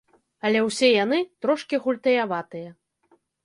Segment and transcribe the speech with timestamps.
[0.47, 2.69] Але ўсе яны трошкі гультаяватыя.